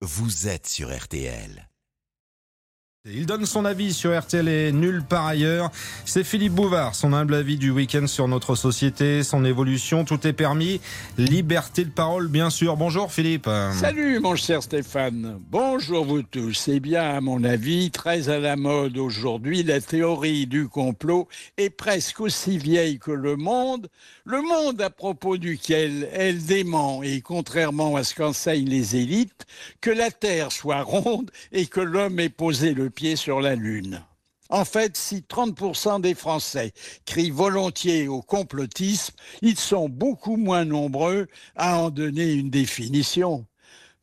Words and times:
vous 0.00 0.46
êtes 0.46 0.68
sur 0.68 0.96
RTL. 0.96 1.67
Il 3.10 3.24
donne 3.24 3.46
son 3.46 3.64
avis 3.64 3.94
sur 3.94 4.18
RTL 4.18 4.48
et 4.48 4.72
nulle 4.72 5.02
part 5.02 5.26
ailleurs. 5.26 5.70
C'est 6.04 6.24
Philippe 6.24 6.52
Bouvard, 6.52 6.94
son 6.94 7.12
humble 7.14 7.34
avis 7.34 7.56
du 7.56 7.70
week-end 7.70 8.06
sur 8.06 8.28
notre 8.28 8.54
société, 8.54 9.22
son 9.22 9.44
évolution, 9.44 10.04
tout 10.04 10.26
est 10.26 10.32
permis. 10.34 10.80
Liberté 11.16 11.84
de 11.84 11.90
parole, 11.90 12.28
bien 12.28 12.50
sûr. 12.50 12.76
Bonjour 12.76 13.10
Philippe. 13.10 13.48
Salut 13.72 14.20
mon 14.20 14.36
cher 14.36 14.62
Stéphane. 14.62 15.38
Bonjour 15.50 16.04
vous 16.04 16.22
tous. 16.22 16.52
C'est 16.52 16.80
bien, 16.80 17.02
à 17.02 17.20
mon 17.20 17.44
avis, 17.44 17.90
très 17.90 18.28
à 18.28 18.38
la 18.38 18.56
mode 18.56 18.98
aujourd'hui. 18.98 19.62
La 19.62 19.80
théorie 19.80 20.46
du 20.46 20.68
complot 20.68 21.28
est 21.56 21.70
presque 21.70 22.20
aussi 22.20 22.58
vieille 22.58 22.98
que 22.98 23.12
le 23.12 23.36
monde. 23.36 23.88
Le 24.24 24.42
monde 24.42 24.82
à 24.82 24.90
propos 24.90 25.38
duquel 25.38 26.08
elle 26.12 26.44
dément, 26.44 27.02
et 27.02 27.22
contrairement 27.22 27.96
à 27.96 28.04
ce 28.04 28.14
qu'enseignent 28.14 28.68
les 28.68 28.96
élites, 28.96 29.46
que 29.80 29.90
la 29.90 30.10
Terre 30.10 30.52
soit 30.52 30.82
ronde 30.82 31.30
et 31.52 31.64
que 31.64 31.80
l'homme 31.80 32.20
ait 32.20 32.28
posé 32.28 32.74
le 32.74 32.90
sur 33.16 33.40
la 33.40 33.54
Lune. 33.54 34.02
En 34.50 34.64
fait, 34.64 34.96
si 34.96 35.24
30% 35.28 36.00
des 36.00 36.14
Français 36.14 36.72
crient 37.04 37.30
volontiers 37.30 38.08
au 38.08 38.22
complotisme, 38.22 39.14
ils 39.42 39.58
sont 39.58 39.88
beaucoup 39.88 40.36
moins 40.36 40.64
nombreux 40.64 41.28
à 41.54 41.78
en 41.78 41.90
donner 41.90 42.32
une 42.32 42.50
définition 42.50 43.46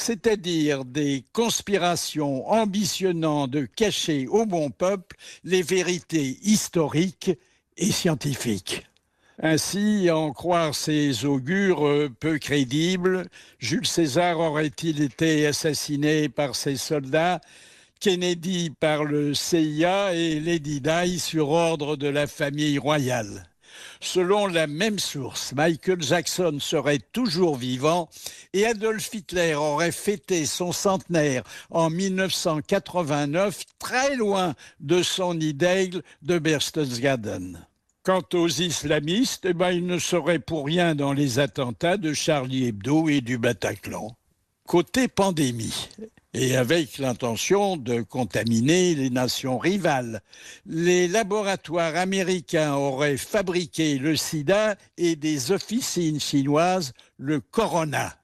c'est-à-dire 0.00 0.86
des 0.86 1.24
conspirations 1.34 2.48
ambitionnant 2.48 3.46
de 3.46 3.66
cacher 3.66 4.26
au 4.28 4.46
bon 4.46 4.70
peuple 4.70 5.16
les 5.44 5.60
vérités 5.60 6.38
historiques 6.42 7.32
et 7.76 7.92
scientifiques. 7.92 8.86
Ainsi, 9.42 10.10
en 10.10 10.32
croire 10.32 10.74
ces 10.74 11.26
augures 11.26 12.08
peu 12.18 12.38
crédibles, 12.38 13.28
Jules 13.58 13.86
César 13.86 14.38
aurait-il 14.38 15.02
été 15.02 15.46
assassiné 15.46 16.30
par 16.30 16.56
ses 16.56 16.76
soldats 16.76 17.40
Kennedy 18.00 18.70
par 18.70 19.04
le 19.04 19.34
CIA 19.34 20.14
et 20.14 20.40
Lady 20.40 20.80
Di 20.80 21.18
sur 21.18 21.50
ordre 21.50 21.96
de 21.96 22.08
la 22.08 22.26
famille 22.26 22.78
royale. 22.78 23.46
Selon 24.00 24.46
la 24.46 24.66
même 24.66 24.98
source, 24.98 25.52
Michael 25.52 26.02
Jackson 26.02 26.56
serait 26.60 27.00
toujours 27.12 27.56
vivant 27.56 28.08
et 28.54 28.64
Adolf 28.64 29.12
Hitler 29.12 29.54
aurait 29.54 29.92
fêté 29.92 30.46
son 30.46 30.72
centenaire 30.72 31.42
en 31.70 31.90
1989, 31.90 33.64
très 33.78 34.16
loin 34.16 34.54
de 34.80 35.02
son 35.02 35.38
idée 35.38 35.90
de 36.22 36.38
Berchtesgaden. 36.38 37.66
Quant 38.02 38.24
aux 38.32 38.48
islamistes, 38.48 39.44
eh 39.44 39.52
ben, 39.52 39.72
ils 39.72 39.86
ne 39.86 39.98
seraient 39.98 40.38
pour 40.38 40.64
rien 40.64 40.94
dans 40.94 41.12
les 41.12 41.38
attentats 41.38 41.98
de 41.98 42.14
Charlie 42.14 42.68
Hebdo 42.68 43.10
et 43.10 43.20
du 43.20 43.36
Bataclan. 43.36 44.16
Côté 44.66 45.06
pandémie, 45.06 45.88
et 46.34 46.56
avec 46.56 46.98
l'intention 46.98 47.76
de 47.76 48.02
contaminer 48.02 48.94
les 48.94 49.10
nations 49.10 49.58
rivales. 49.58 50.22
Les 50.66 51.08
laboratoires 51.08 51.96
américains 51.96 52.74
auraient 52.74 53.16
fabriqué 53.16 53.98
le 53.98 54.16
sida 54.16 54.76
et 54.96 55.16
des 55.16 55.52
officines 55.52 56.20
chinoises 56.20 56.92
le 57.18 57.40
corona. 57.40 58.16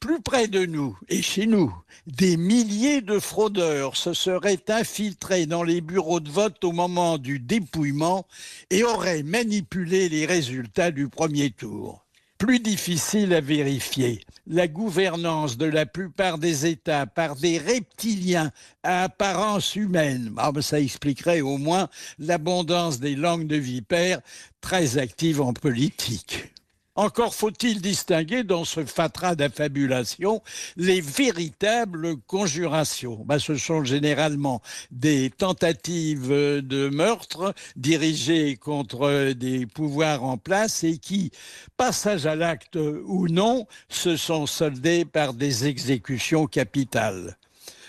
Plus 0.00 0.20
près 0.20 0.48
de 0.48 0.66
nous 0.66 0.98
et 1.08 1.22
chez 1.22 1.46
nous, 1.46 1.72
des 2.08 2.36
milliers 2.36 3.02
de 3.02 3.20
fraudeurs 3.20 3.96
se 3.96 4.14
seraient 4.14 4.68
infiltrés 4.68 5.46
dans 5.46 5.62
les 5.62 5.80
bureaux 5.80 6.18
de 6.18 6.28
vote 6.28 6.64
au 6.64 6.72
moment 6.72 7.18
du 7.18 7.38
dépouillement 7.38 8.26
et 8.70 8.82
auraient 8.82 9.22
manipulé 9.22 10.08
les 10.08 10.26
résultats 10.26 10.90
du 10.90 11.08
premier 11.08 11.50
tour 11.52 12.04
plus 12.42 12.58
difficile 12.58 13.34
à 13.34 13.40
vérifier. 13.40 14.20
La 14.48 14.66
gouvernance 14.66 15.56
de 15.56 15.66
la 15.66 15.86
plupart 15.86 16.38
des 16.38 16.66
États 16.66 17.06
par 17.06 17.36
des 17.36 17.56
reptiliens 17.56 18.50
à 18.82 19.04
apparence 19.04 19.76
humaine, 19.76 20.34
ah 20.36 20.50
ça 20.60 20.80
expliquerait 20.80 21.40
au 21.40 21.56
moins 21.56 21.88
l'abondance 22.18 22.98
des 22.98 23.14
langues 23.14 23.46
de 23.46 23.54
vipères 23.54 24.20
très 24.60 24.98
actives 24.98 25.40
en 25.40 25.52
politique. 25.52 26.52
Encore 26.94 27.34
faut-il 27.34 27.80
distinguer 27.80 28.44
dans 28.44 28.66
ce 28.66 28.84
fatras 28.84 29.34
d'affabulation 29.34 30.42
les 30.76 31.00
véritables 31.00 32.18
conjurations. 32.26 33.24
Ben, 33.24 33.38
ce 33.38 33.56
sont 33.56 33.82
généralement 33.82 34.60
des 34.90 35.30
tentatives 35.30 36.28
de 36.28 36.90
meurtre 36.90 37.54
dirigées 37.76 38.56
contre 38.58 39.32
des 39.32 39.64
pouvoirs 39.64 40.22
en 40.22 40.36
place 40.36 40.84
et 40.84 40.98
qui, 40.98 41.30
passage 41.78 42.26
à 42.26 42.36
l'acte 42.36 42.76
ou 42.76 43.26
non, 43.26 43.66
se 43.88 44.18
sont 44.18 44.46
soldées 44.46 45.06
par 45.06 45.32
des 45.32 45.66
exécutions 45.66 46.46
capitales. 46.46 47.38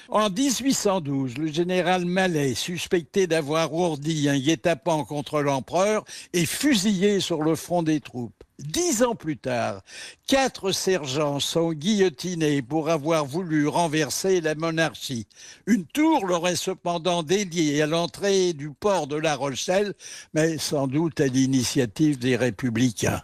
En 0.08 0.30
1812, 0.30 1.38
le 1.40 1.52
général 1.52 2.06
Mallet, 2.06 2.54
suspecté 2.54 3.28
d'avoir 3.28 3.74
ourdi 3.74 4.30
un 4.30 4.40
guet-apens 4.40 5.04
contre 5.04 5.42
l'empereur, 5.42 6.06
est 6.32 6.46
fusillé 6.46 7.20
sur 7.20 7.42
le 7.42 7.56
front 7.56 7.84
des 7.84 8.00
troupes. 8.00 8.44
Dix 8.64 9.04
ans 9.04 9.16
plus 9.16 9.36
tard, 9.36 9.82
quatre 10.26 10.72
sergents 10.72 11.42
sont 11.42 11.74
guillotinés 11.74 12.62
pour 12.62 12.90
avoir 12.90 13.26
voulu 13.26 13.68
renverser 13.68 14.40
la 14.40 14.56
monarchie. 14.56 15.28
Une 15.68 15.86
tour 15.86 16.26
leur 16.26 16.48
est 16.48 16.56
cependant 16.56 17.24
dédiée 17.24 17.82
à 17.82 17.88
l'entrée 17.88 18.54
du 18.54 18.70
port 18.70 19.08
de 19.08 19.18
La 19.18 19.36
Rochelle, 19.36 19.94
mais 20.34 20.58
sans 20.58 20.88
doute 20.88 21.20
à 21.20 21.28
l'initiative 21.28 22.18
des 22.18 22.38
républicains. 22.38 23.22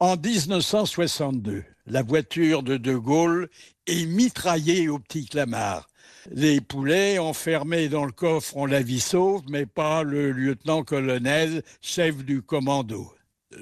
En 0.00 0.16
1962, 0.16 1.64
la 1.86 2.02
voiture 2.02 2.62
de 2.62 2.78
De 2.78 2.94
Gaulle 2.94 3.50
est 3.86 4.06
mitraillée 4.06 4.88
au 4.88 4.98
petit 4.98 5.26
Clamart. 5.26 5.86
Les 6.30 6.62
poulets 6.62 7.18
enfermés 7.18 7.88
dans 7.88 8.06
le 8.06 8.12
coffre 8.12 8.56
ont 8.56 8.66
la 8.66 8.80
vie 8.80 9.00
sauve, 9.00 9.42
mais 9.50 9.66
pas 9.66 10.02
le 10.02 10.32
lieutenant-colonel, 10.32 11.62
chef 11.82 12.24
du 12.24 12.40
commando. 12.40 13.12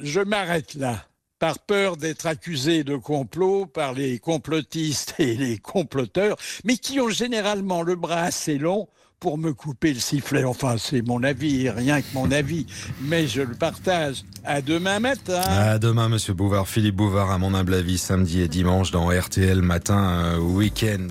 Je 0.02 0.20
m'arrête 0.20 0.74
là. 0.74 1.04
Par 1.38 1.58
peur 1.58 1.96
d'être 1.96 2.26
accusé 2.26 2.84
de 2.84 2.96
complot 2.96 3.64
par 3.64 3.94
les 3.94 4.18
complotistes 4.18 5.14
et 5.18 5.36
les 5.36 5.56
comploteurs, 5.56 6.36
mais 6.64 6.76
qui 6.76 7.00
ont 7.00 7.08
généralement 7.08 7.82
le 7.82 7.96
bras 7.96 8.20
assez 8.20 8.58
long 8.58 8.88
pour 9.20 9.38
me 9.38 9.52
couper 9.52 9.92
le 9.92 10.00
sifflet. 10.00 10.44
Enfin, 10.44 10.76
c'est 10.78 11.02
mon 11.06 11.22
avis, 11.22 11.68
rien 11.70 12.00
que 12.00 12.06
mon 12.14 12.30
avis, 12.30 12.66
mais 13.02 13.26
je 13.26 13.42
le 13.42 13.54
partage. 13.54 14.22
À 14.44 14.62
demain 14.62 14.98
matin. 14.98 15.42
À 15.42 15.78
demain, 15.78 16.08
monsieur 16.08 16.32
Bouvard. 16.32 16.66
Philippe 16.66 16.96
Bouvard, 16.96 17.30
à 17.30 17.38
mon 17.38 17.54
humble 17.54 17.74
avis, 17.74 17.98
samedi 17.98 18.40
et 18.40 18.48
dimanche 18.48 18.90
dans 18.90 19.08
RTL 19.08 19.60
matin, 19.60 20.34
euh, 20.34 20.38
week-end. 20.38 21.08